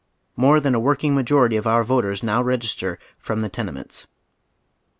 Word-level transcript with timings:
More 0.35 0.59
than 0.59 0.73
a 0.73 0.79
working 0.79 1.13
majority 1.13 1.57
of 1.57 1.67
our 1.67 1.83
voters 1.83 2.23
now 2.23 2.41
register 2.41 2.97
from 3.21 3.39
tlie 3.41 3.51
tenements. 3.51 4.07